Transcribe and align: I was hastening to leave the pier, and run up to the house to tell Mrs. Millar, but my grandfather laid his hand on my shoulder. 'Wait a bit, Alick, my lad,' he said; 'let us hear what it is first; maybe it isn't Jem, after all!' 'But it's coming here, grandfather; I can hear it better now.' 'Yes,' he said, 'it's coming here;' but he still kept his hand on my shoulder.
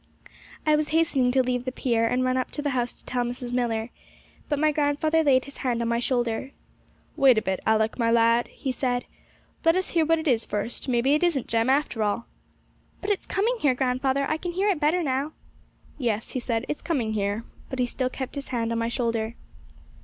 I 0.65 0.75
was 0.75 0.87
hastening 0.87 1.31
to 1.33 1.43
leave 1.43 1.63
the 1.63 1.71
pier, 1.71 2.07
and 2.07 2.23
run 2.25 2.35
up 2.35 2.49
to 2.53 2.63
the 2.63 2.71
house 2.71 2.91
to 2.93 3.05
tell 3.05 3.23
Mrs. 3.23 3.53
Millar, 3.53 3.91
but 4.49 4.57
my 4.57 4.71
grandfather 4.71 5.23
laid 5.23 5.45
his 5.45 5.57
hand 5.57 5.79
on 5.79 5.89
my 5.89 5.99
shoulder. 5.99 6.53
'Wait 7.15 7.37
a 7.37 7.41
bit, 7.43 7.59
Alick, 7.67 7.99
my 7.99 8.09
lad,' 8.09 8.47
he 8.47 8.71
said; 8.71 9.05
'let 9.63 9.75
us 9.75 9.89
hear 9.89 10.03
what 10.03 10.17
it 10.17 10.27
is 10.27 10.43
first; 10.43 10.87
maybe 10.89 11.13
it 11.13 11.21
isn't 11.21 11.47
Jem, 11.47 11.69
after 11.69 12.01
all!' 12.01 12.25
'But 12.99 13.11
it's 13.11 13.27
coming 13.27 13.57
here, 13.59 13.75
grandfather; 13.75 14.25
I 14.27 14.37
can 14.37 14.53
hear 14.53 14.69
it 14.69 14.79
better 14.79 15.03
now.' 15.03 15.33
'Yes,' 15.99 16.31
he 16.31 16.39
said, 16.39 16.65
'it's 16.67 16.81
coming 16.81 17.13
here;' 17.13 17.43
but 17.69 17.77
he 17.77 17.85
still 17.85 18.09
kept 18.09 18.33
his 18.33 18.47
hand 18.47 18.71
on 18.71 18.79
my 18.79 18.89
shoulder. 18.89 19.35